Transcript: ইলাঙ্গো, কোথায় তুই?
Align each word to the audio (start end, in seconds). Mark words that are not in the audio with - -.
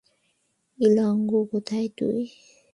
ইলাঙ্গো, 0.79 1.39
কোথায় 1.51 1.87
তুই? 1.97 2.19